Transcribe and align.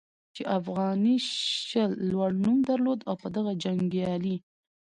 چې 0.35 0.43
افغاني 0.59 1.15
شل 1.67 1.91
لوړ 2.11 2.29
نوم 2.43 2.57
درلود 2.69 2.99
او 3.09 3.15
په 3.21 3.27
دغه 3.35 3.51
جنګیالي 3.63 4.35